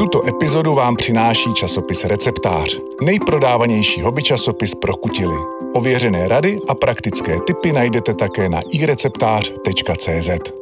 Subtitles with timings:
[0.00, 5.34] Tuto epizodu vám přináší časopis Receptář, nejprodávanější hobby časopis pro kutily.
[5.72, 10.52] Ověřené rady a praktické tipy najdete také na ireceptář.cz.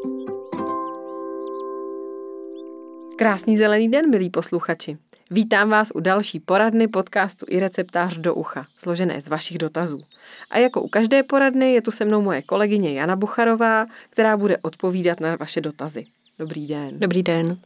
[3.16, 4.96] Krásný zelený den, milí posluchači.
[5.30, 10.02] Vítám vás u další poradny podcastu i receptář do ucha, složené z vašich dotazů.
[10.50, 14.56] A jako u každé poradny je tu se mnou moje kolegyně Jana Bucharová, která bude
[14.56, 16.04] odpovídat na vaše dotazy.
[16.38, 16.90] Dobrý den.
[16.98, 17.58] Dobrý den.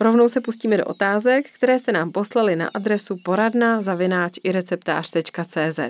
[0.00, 5.80] Rovnou se pustíme do otázek, které jste nám poslali na adresu poradna zavináč i receptář.cz.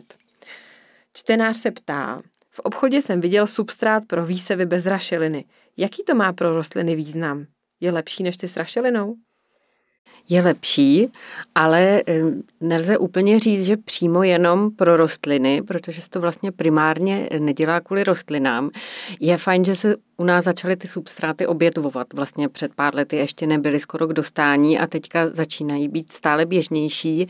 [1.13, 5.45] Čtenář se ptá, v obchodě jsem viděl substrát pro výsevy bez rašeliny.
[5.77, 7.47] Jaký to má pro rostliny význam?
[7.81, 9.15] Je lepší než ty s rašelinou?
[10.31, 11.13] Je lepší,
[11.55, 12.23] ale eh,
[12.61, 18.05] nelze úplně říct, že přímo jenom pro rostliny, protože se to vlastně primárně nedělá kvůli
[18.05, 18.71] rostlinám.
[19.21, 22.07] Je fajn, že se u nás začaly ty substráty obětvovat.
[22.15, 27.29] Vlastně před pár lety ještě nebyly skoro k dostání a teďka začínají být stále běžnější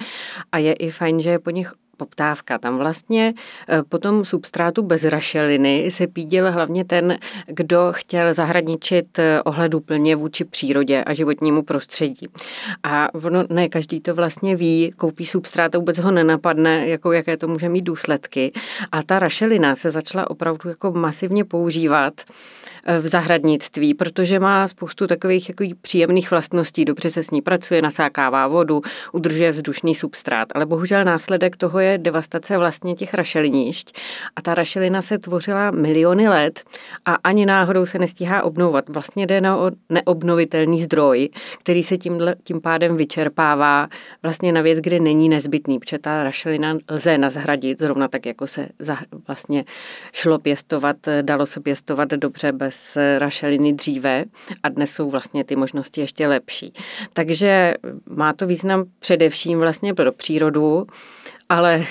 [0.52, 2.58] a je i fajn, že je po nich poptávka.
[2.58, 3.34] Tam vlastně
[3.68, 10.16] eh, po tom substrátu bez rašeliny se píděl hlavně ten, kdo chtěl zahradničit eh, ohleduplně
[10.16, 12.26] vůči přírodě a životnímu prostředí.
[12.82, 17.36] A ono, ne každý to vlastně ví, koupí substrát a vůbec ho nenapadne, jako jaké
[17.36, 18.52] to může mít důsledky.
[18.92, 22.14] A ta rašelina se začala opravdu jako masivně používat
[23.00, 26.84] v zahradnictví, protože má spoustu takových jako příjemných vlastností.
[26.84, 31.98] Dobře se s ní pracuje, nasákává vodu, udržuje vzdušný substrát, ale bohužel následek toho je
[31.98, 33.98] devastace vlastně těch rašelinišť.
[34.36, 36.62] A ta rašelina se tvořila miliony let
[37.04, 38.88] a ani náhodou se nestíhá obnovovat.
[38.88, 41.28] Vlastně jde na neobnovitelný zdroj,
[41.58, 43.88] který se tím, tím pádem vyčerpává
[44.22, 48.68] vlastně na věc, kde není nezbytný, protože ta rašelina lze nazhradit, zrovna tak, jako se
[48.78, 49.64] za, vlastně
[50.12, 54.24] šlo pěstovat, dalo se pěstovat dobře bez z rašeliny dříve
[54.62, 56.72] a dnes jsou vlastně ty možnosti ještě lepší.
[57.12, 57.74] Takže
[58.06, 60.86] má to význam především vlastně pro přírodu,
[61.50, 61.84] ale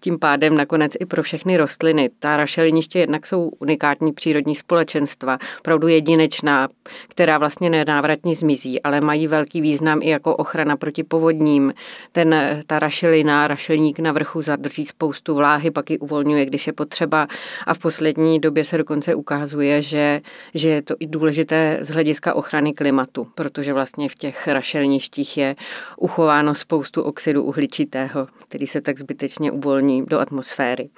[0.00, 2.10] tím pádem nakonec i pro všechny rostliny.
[2.18, 6.68] Ta rašeliniště jednak jsou unikátní přírodní společenstva, opravdu jedinečná,
[7.08, 11.74] která vlastně nenávratně zmizí, ale mají velký význam i jako ochrana proti povodním.
[12.12, 17.26] Ten, ta rašelina, rašelník na vrchu zadrží spoustu vláhy, pak ji uvolňuje, když je potřeba
[17.66, 20.20] a v poslední době se dokonce ukazuje, že,
[20.54, 25.56] že je to i důležité z hlediska ochrany klimatu, protože vlastně v těch rašelništích je
[25.96, 30.90] uchováno spoustu oxidu uhličitého, který se tak tak zbytečně uvolní do atmosféry.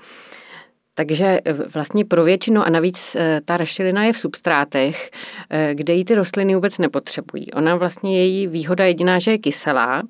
[0.99, 5.11] Takže eh, vlastně pro většinu a navíc eh, ta rašelina je v substrátech,
[5.51, 7.53] eh, kde ji ty rostliny vůbec nepotřebují.
[7.53, 10.03] Ona vlastně její výhoda jediná, že je kyselá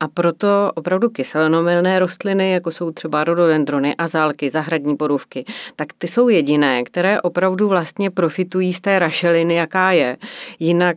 [0.00, 5.44] a proto opravdu kyselnomilné rostliny, jako jsou třeba rododendrony, azálky, zahradní borůvky,
[5.76, 10.16] tak ty jsou jediné, které opravdu vlastně profitují z té rašeliny, jaká je.
[10.58, 10.96] Jinak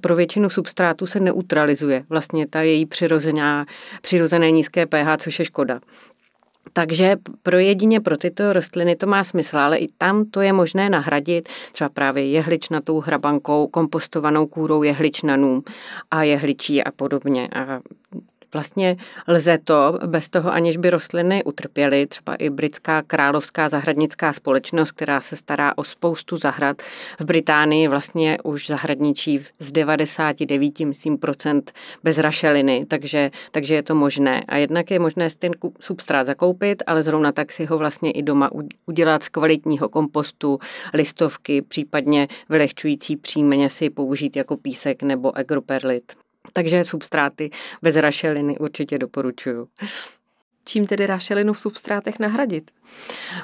[0.00, 3.66] pro většinu substrátů se neutralizuje vlastně ta její přirozená,
[4.02, 5.80] přirozené nízké pH, což je škoda.
[6.76, 10.90] Takže pro jedině pro tyto rostliny to má smysl, ale i tam to je možné
[10.90, 15.62] nahradit třeba právě jehličnatou hrabankou, kompostovanou kůrou jehličnanů
[16.10, 17.48] a jehličí a podobně.
[17.48, 17.80] A
[18.52, 18.96] Vlastně
[19.28, 22.06] lze to bez toho, aniž by rostliny utrpěly.
[22.06, 26.82] Třeba i britská královská zahradnická společnost, která se stará o spoustu zahrad.
[27.20, 31.62] V Británii vlastně už zahradničí z 99%
[32.04, 34.44] bez rašeliny, takže, takže je to možné.
[34.48, 38.50] A jednak je možné ten substrát zakoupit, ale zrovna tak si ho vlastně i doma
[38.86, 40.58] udělat z kvalitního kompostu,
[40.94, 46.25] listovky, případně vylehčující příjmeně si použít jako písek nebo agroperlit.
[46.52, 47.50] Takže substráty
[47.82, 49.68] bez rašeliny určitě doporučuju.
[50.68, 52.70] Čím tedy rašelinu v substrátech nahradit?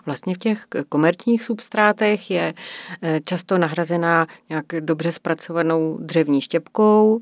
[0.07, 2.55] Vlastně v těch komerčních substrátech je
[3.03, 7.21] eh, často nahrazená nějak dobře zpracovanou dřevní štěpkou.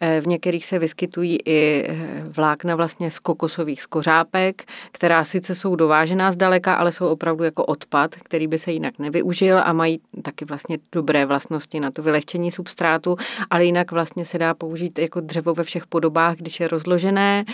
[0.00, 1.96] Eh, v některých se vyskytují i eh,
[2.28, 8.16] vlákna vlastně z kokosových skořápek, která sice jsou dovážená zdaleka, ale jsou opravdu jako odpad,
[8.16, 13.16] který by se jinak nevyužil a mají taky vlastně dobré vlastnosti na to vylehčení substrátu,
[13.50, 17.44] ale jinak vlastně se dá použít jako dřevo ve všech podobách, když je rozložené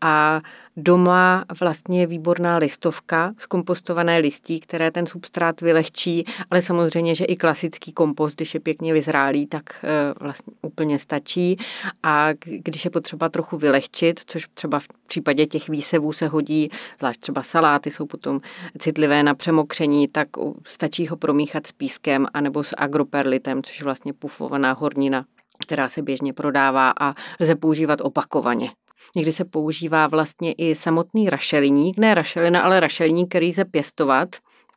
[0.00, 0.40] a
[0.78, 7.36] doma vlastně výborná listovka z kompostované listí, které ten substrát vylehčí, ale samozřejmě, že i
[7.36, 11.56] klasický kompost, když je pěkně vyzrálý, tak eh, vlastně úplně stačí.
[12.02, 17.20] A když je potřeba trochu vylehčit, což třeba v případě těch výsevů se hodí, zvlášť
[17.20, 18.40] třeba saláty jsou potom
[18.78, 20.28] citlivé na přemokření, tak
[20.64, 25.24] stačí ho promíchat s pískem anebo s agroperlitem, což je vlastně pufovaná hornina
[25.60, 28.70] která se běžně prodává a lze používat opakovaně.
[29.16, 34.28] Někdy se používá vlastně i samotný rašeliník, ne rašelina, ale rašeliník, který se pěstovat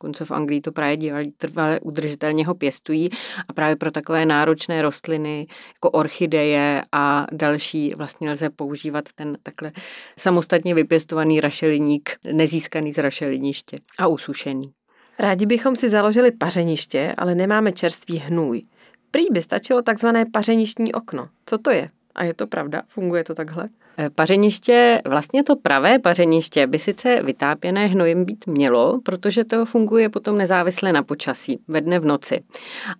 [0.02, 3.08] Dokonce v Anglii to právě dělají trvalé udržitelně ho pěstují
[3.48, 9.72] a právě pro takové náročné rostliny jako orchideje a další vlastně lze používat ten takhle
[10.18, 14.72] samostatně vypěstovaný rašeliník, nezískaný z rašeliniště a usušený.
[15.18, 18.62] Rádi bychom si založili pařeniště, ale nemáme čerstvý hnůj.
[19.10, 21.28] Prý by stačilo takzvané pařeništní okno.
[21.46, 21.90] Co to je?
[22.14, 22.82] A je to pravda?
[22.88, 23.68] Funguje to takhle?
[23.98, 30.08] Eh, pařeniště, vlastně to pravé pařeniště by sice vytápěné hnojem být mělo, protože to funguje
[30.08, 32.42] potom nezávisle na počasí, ve dne v noci.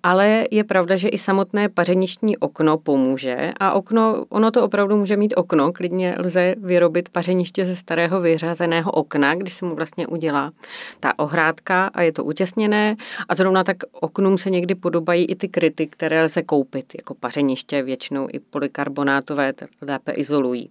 [0.03, 5.17] Ale je pravda, že i samotné pařeništní okno pomůže a okno, ono to opravdu může
[5.17, 10.51] mít okno, klidně lze vyrobit pařeniště ze starého vyřazeného okna, když se mu vlastně udělá
[11.01, 12.97] ta ohrádka a je to utěsněné
[13.29, 17.83] a zrovna tak oknům se někdy podobají i ty kryty, které lze koupit, jako pařeniště
[17.83, 19.53] většinou i polikarbonátové,
[19.83, 20.71] lépe izolují.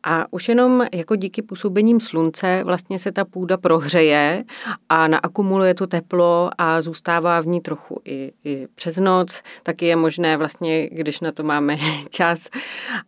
[0.03, 4.43] A už jenom jako díky působením slunce vlastně se ta půda prohřeje
[4.89, 9.41] a naakumuluje to teplo a zůstává v ní trochu i, i přes noc.
[9.63, 11.77] Taky je možné vlastně, když na to máme
[12.09, 12.49] čas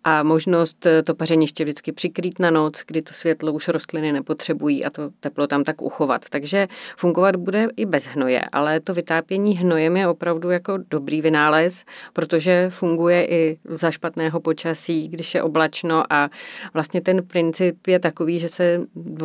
[0.04, 4.89] a možnost to pařeniště vždycky přikrýt na noc, kdy to světlo už rostliny nepotřebují a
[4.89, 6.22] to teplo tam tak uchovat.
[6.30, 6.68] Takže
[6.98, 12.69] fungovat bude i bez hnoje, ale to vytápění hnojem je opravdu jako dobrý vynález, protože
[12.69, 16.30] funguje i za špatného počasí, když je oblačno a
[16.74, 18.81] vlastně ten princip je takový, že se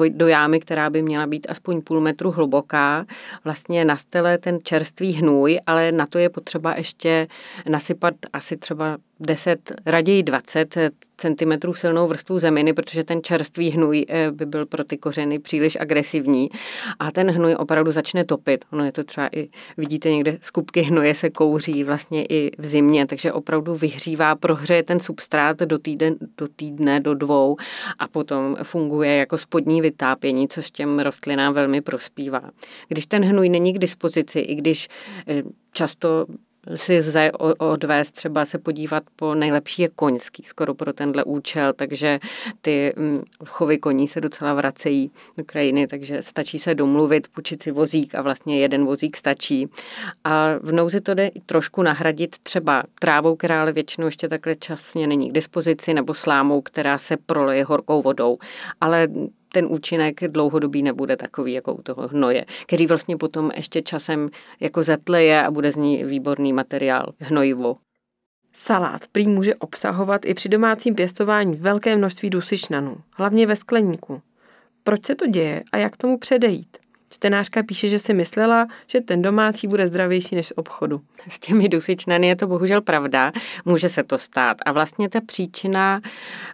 [0.08, 3.06] do jámy, která by měla být aspoň půl metru hluboká,
[3.44, 7.26] vlastně nastele ten čerstvý hnůj, ale na to je potřeba ještě
[7.68, 10.76] nasypat asi třeba 10, raději 20
[11.16, 15.76] cm silnou vrstvu zeminy, protože ten čerstvý hnůj eh, by byl pro ty kořeny příliš
[15.80, 16.48] agresivní
[16.98, 18.64] a ten hnůj opravdu začne topit.
[18.72, 23.06] Ono je to třeba i, vidíte někde, skupky hnoje se kouří vlastně i v zimě,
[23.06, 27.56] takže opravdu vyhřívá, prohřeje ten substrát do, týden, do týdne, do dvou
[27.98, 32.50] a potom funguje jako spodní vytápění, což těm rostlinám velmi prospívá.
[32.88, 34.88] Když ten hnůj není k dispozici, i když
[35.28, 35.42] eh,
[35.72, 36.26] často
[36.74, 42.20] si lze odvést, třeba se podívat po nejlepší je koňský, skoro pro tenhle účel, takže
[42.60, 47.70] ty mm, chovy koní se docela vracejí do krajiny, takže stačí se domluvit, půjčit si
[47.70, 49.68] vozík a vlastně jeden vozík stačí.
[50.24, 55.06] A v nouzi to jde trošku nahradit třeba trávou, která ale většinou ještě takhle časně
[55.06, 58.38] není k dispozici, nebo slámou, která se proleje horkou vodou.
[58.80, 59.08] Ale
[59.52, 64.30] ten účinek dlouhodobý nebude takový jako u toho hnoje, který vlastně potom ještě časem
[64.60, 67.76] jako zetleje a bude z ní výborný materiál, hnojivo.
[68.52, 74.22] Salát prý může obsahovat i při domácím pěstování velké množství dusičnanů, hlavně ve skleníku.
[74.84, 76.76] Proč se to děje a jak tomu předejít?
[77.10, 81.00] Čtenářka píše, že si myslela, že ten domácí bude zdravější než z obchodu.
[81.28, 83.32] S těmi dusičnany je to bohužel pravda,
[83.64, 84.56] může se to stát.
[84.66, 86.00] A vlastně ta příčina,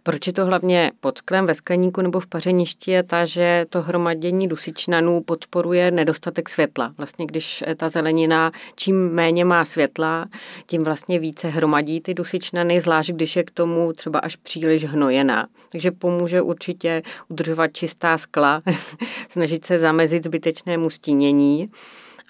[0.02, 3.82] proč je to hlavně pod sklem, ve skleníku nebo v pařeništi, je ta, že to
[3.82, 6.94] hromadění dusičnanů podporuje nedostatek světla.
[6.98, 10.26] Vlastně když ta zelenina čím méně má světla,
[10.66, 15.46] tím vlastně více hromadí ty dusičnany, zvlášť když je k tomu třeba až příliš hnojená.
[15.72, 18.62] Takže pomůže určitě udržovat čistá skla,
[19.28, 21.70] snažit se zamezit zbyt zbytečnému stínění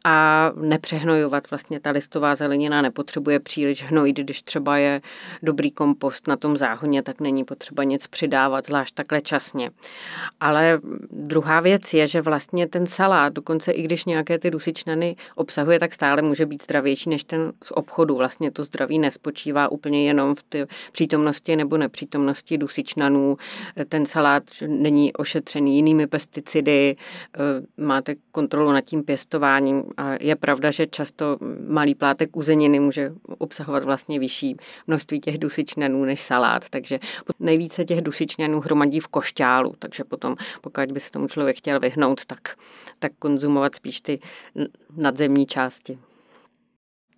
[0.04, 1.50] a nepřehnojovat.
[1.50, 5.00] Vlastně ta listová zelenina nepotřebuje příliš hnojit, když třeba je
[5.42, 9.70] dobrý kompost na tom záhoně, tak není potřeba nic přidávat, zvlášť takhle časně.
[10.40, 10.80] Ale
[11.10, 15.94] druhá věc je, že vlastně ten salát, dokonce i když nějaké ty dusičnany obsahuje, tak
[15.94, 18.16] stále může být zdravější než ten z obchodu.
[18.16, 23.36] Vlastně to zdraví nespočívá úplně jenom v té přítomnosti nebo nepřítomnosti dusičnanů.
[23.88, 27.38] Ten salát není ošetřený jinými pesticidy, eh,
[27.82, 33.84] máte kontrolu nad tím pěstováním a je pravda, že často malý plátek uzeniny může obsahovat
[33.84, 36.98] vlastně vyšší množství těch dusičnanů než salát, takže
[37.40, 42.26] nejvíce těch dusičnanů hromadí v košťálu, takže potom, pokud by se tomu člověk chtěl vyhnout,
[42.26, 42.56] tak,
[42.98, 44.18] tak konzumovat spíš ty
[44.96, 45.98] nadzemní části.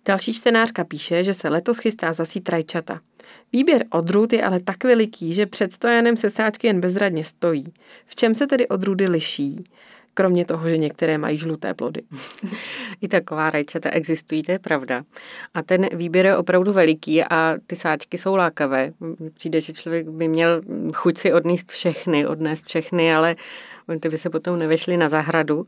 [0.07, 2.99] Další čtenářka píše, že se letos chystá zasít rajčata.
[3.53, 7.73] Výběr odrůd je ale tak veliký, že před stojanem se sáčky jen bezradně stojí.
[8.05, 9.63] V čem se tedy odrůdy liší?
[10.17, 12.01] Kromě toho, že některé mají žluté plody.
[13.01, 15.03] I taková rajčata existují, to je pravda.
[15.53, 18.91] A ten výběr je opravdu veliký a ty sáčky jsou lákavé.
[19.33, 20.61] Přijde, že člověk by měl
[20.93, 23.35] chuť si odníst všechny, odnést všechny, ale
[23.99, 25.65] ty by se potom nevešly na zahradu.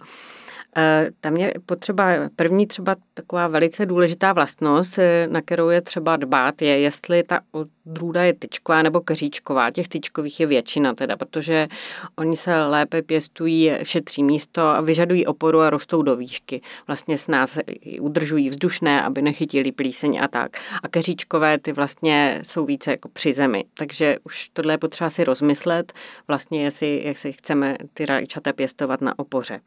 [0.78, 6.16] Eh, tam je potřeba, první třeba taková velice důležitá vlastnost, eh, na kterou je třeba
[6.16, 9.72] dbát, je, jestli ta odrůda je tyčková nebo keříčková.
[9.72, 11.68] Těch tyčkových je většina teda, protože
[12.16, 16.62] oni se lépe pěstují, šetří místo a vyžadují oporu a rostou do výšky.
[16.88, 17.60] Vlastně s nás
[18.00, 20.58] udržují vzdušné, aby nechytili plíseň a tak.
[20.84, 23.66] A keříčkové ty vlastně jsou více jako při zemi.
[23.74, 25.94] Takže už tohle je potřeba si rozmyslet,
[26.28, 29.60] vlastně jestli, jestli chceme ty rajčata pěstovat na opoře.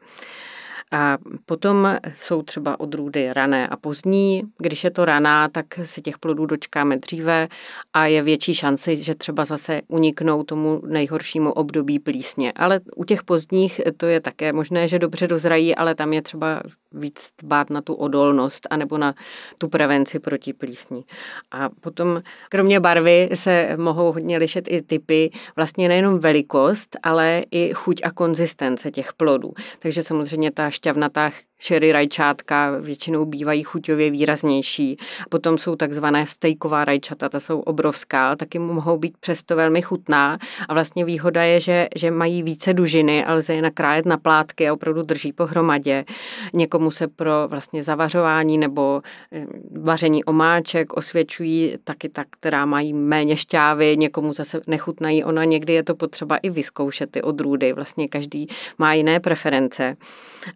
[0.93, 4.43] A potom jsou třeba odrůdy rané a pozdní.
[4.57, 7.47] Když je to raná, tak se těch plodů dočkáme dříve
[7.93, 12.51] a je větší šanci, že třeba zase uniknou tomu nejhoršímu období plísně.
[12.51, 16.61] Ale u těch pozdních to je také možné, že dobře dozrají, ale tam je třeba
[16.91, 19.13] víc dbát na tu odolnost anebo na
[19.57, 21.03] tu prevenci proti plísni.
[21.51, 27.73] A potom kromě barvy se mohou hodně lišet i typy, vlastně nejenom velikost, ale i
[27.73, 29.53] chuť a konzistence těch plodů.
[29.79, 31.31] Takže samozřejmě ta šťavnatá
[31.63, 34.97] Sherry rajčátka většinou bývají chuťově výraznější.
[35.29, 40.37] Potom jsou takzvané stejková rajčata, ta jsou obrovská, taky mohou být přesto velmi chutná.
[40.69, 44.69] A vlastně výhoda je, že, že mají více dužiny a lze je nakrájet na plátky
[44.69, 46.05] a opravdu drží pohromadě.
[46.53, 49.01] Někomu se pro vlastně zavařování nebo
[49.31, 49.45] eh,
[49.81, 55.23] vaření omáček osvědčují taky tak, která mají méně šťávy, někomu zase nechutnají.
[55.23, 57.73] Ona někdy je to potřeba i vyzkoušet ty odrůdy.
[57.73, 59.95] Vlastně každý má jiné preference.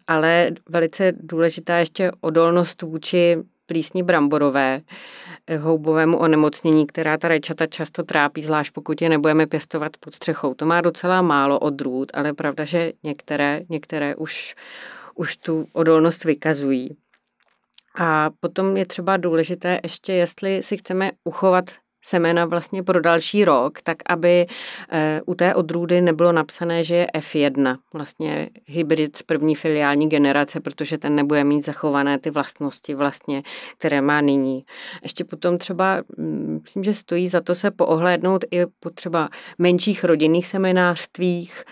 [0.06, 3.36] Ale velice velice důležitá ještě odolnost vůči
[3.66, 4.80] plísni bramborové,
[5.46, 10.54] eh, houbovému onemocnění, která ta rajčata často trápí, zvlášť pokud je nebudeme pěstovat pod střechou.
[10.54, 14.54] To má docela málo odrůd, ale pravda, že některé, některé už,
[15.14, 16.96] už tu odolnost vykazují.
[17.98, 21.64] A potom je třeba důležité ještě, jestli si chceme uchovat
[22.02, 24.46] semena vlastně pro další rok, tak aby
[24.90, 30.98] eh, u té odrůdy nebylo napsané, že je F1, vlastně hybrid první filiální generace, protože
[30.98, 33.42] ten nebude mít zachované ty vlastnosti vlastně,
[33.78, 34.64] které má nyní.
[35.02, 39.28] Ještě potom třeba, mm, myslím, že stojí za to se poohlédnout i po třeba
[39.58, 41.64] menších rodinných seminářstvích,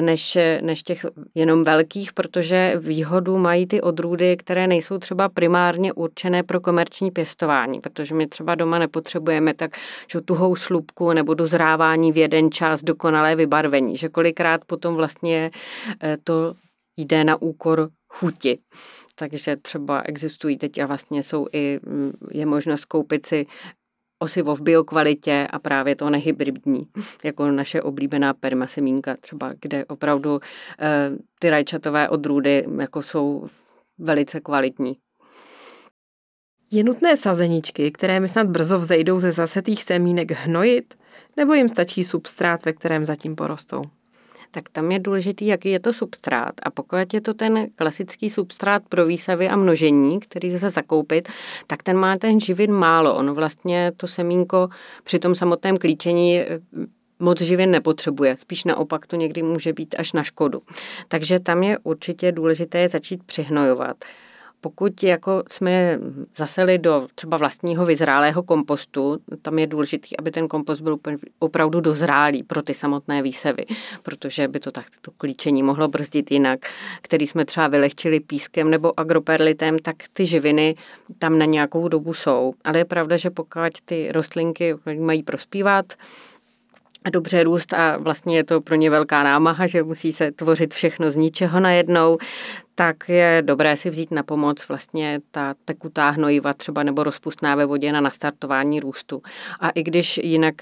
[0.00, 6.42] než, než těch jenom velkých, protože výhodu mají ty odrůdy, které nejsou třeba primárně určené
[6.42, 9.76] pro komerční pěstování, protože my třeba doma nepotřebujeme tak
[10.12, 15.50] že tuhou slupku nebo dozrávání v jeden čas dokonalé vybarvení, že kolikrát potom vlastně
[16.02, 16.54] eh, to
[16.96, 18.58] jde na úkor chuti.
[19.14, 23.46] Takže třeba existují teď a vlastně jsou i, mm, je možnost koupit si
[24.18, 26.86] osivo v biokvalitě a právě to nehybridní,
[27.24, 30.40] jako naše oblíbená permasemínka třeba, kde opravdu
[30.80, 33.48] e, ty rajčatové odrůdy jako jsou
[33.98, 34.96] velice kvalitní.
[36.70, 40.94] Je nutné sazeničky, které mi snad brzo vzejdou ze zasetých semínek, hnojit,
[41.36, 43.82] nebo jim stačí substrát, ve kterém zatím porostou?
[44.50, 46.54] Tak tam je důležitý, jaký je to substrát.
[46.62, 51.28] A pokud je to ten klasický substrát pro výsavy a množení, který se zakoupit,
[51.66, 53.14] tak ten má ten živin málo.
[53.14, 54.68] Ono vlastně to semínko
[55.04, 56.60] při tom samotném klíčení eh,
[57.18, 58.36] moc živin nepotřebuje.
[58.36, 60.62] Spíš naopak to někdy může být až na škodu.
[61.08, 63.96] Takže tam je určitě důležité začít přihnojovat
[64.66, 65.98] pokud jako jsme
[66.36, 70.98] zaseli do třeba vlastního vyzrálého kompostu, tam je důležité, aby ten kompost byl
[71.38, 73.64] opravdu dozrálý pro ty samotné výsevy,
[74.02, 76.60] protože by to tak to klíčení mohlo brzdit jinak,
[77.02, 80.74] který jsme třeba vylehčili pískem nebo agroperlitem, tak ty živiny
[81.18, 82.54] tam na nějakou dobu jsou.
[82.64, 85.92] Ale je pravda, že pokud ty rostlinky mají prospívat,
[87.10, 91.10] dobře růst a vlastně je to pro ně velká námaha, že musí se tvořit všechno
[91.10, 92.18] z ničeho najednou,
[92.74, 97.66] tak je dobré si vzít na pomoc vlastně ta tekutá hnojiva třeba nebo rozpustná ve
[97.66, 99.22] vodě na nastartování růstu.
[99.60, 100.54] A i když jinak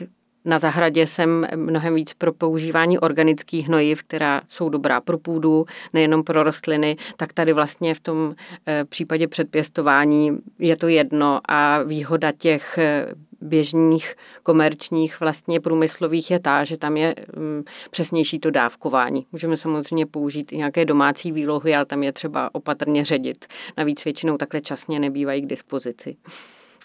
[0.44, 6.24] na zahradě jsem mnohem víc pro používání organických hnojiv, která jsou dobrá pro půdu, nejenom
[6.24, 8.34] pro rostliny, tak tady vlastně v tom
[8.66, 13.06] eh, případě předpěstování je to jedno a výhoda těch eh,
[13.44, 19.26] běžných komerčních vlastně průmyslových je ta, že tam je mm, přesnější to dávkování.
[19.32, 23.46] Můžeme samozřejmě použít i nějaké domácí výlohy, ale tam je třeba opatrně ředit.
[23.76, 26.16] Navíc většinou takhle časně nebývají k dispozici.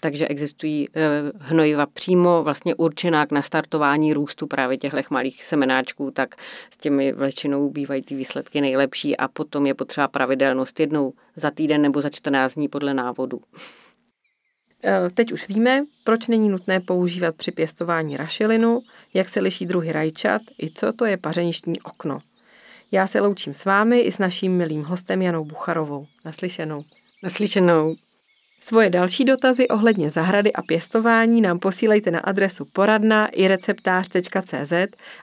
[0.00, 1.00] Takže existují eh,
[1.38, 6.34] hnojiva přímo vlastně určená k nastartování růstu právě těchto malých semenáčků, tak
[6.70, 11.82] s těmi většinou bývají ty výsledky nejlepší a potom je potřeba pravidelnost jednou za týden
[11.82, 13.40] nebo za 14 dní podle návodu.
[14.84, 18.80] Eh, teď už víme, proč není nutné používat při pěstování rašelinu,
[19.14, 22.18] jak se liší druhy rajčat i co to je pařeništní okno.
[22.92, 26.06] Já se loučím s vámi i s naším milým hostem Janou Bucharovou.
[26.24, 26.84] Naslyšenou.
[27.22, 27.94] Naslyšenou.
[28.60, 34.72] Svoje další dotazy ohledně zahrady a pěstování nám posílejte na adresu poradna i receptář.cz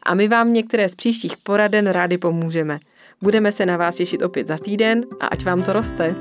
[0.04, 2.80] a my vám některé z příštích poraden rádi pomůžeme.
[3.22, 6.16] Budeme se na vás těšit opět za týden a ať vám to roste.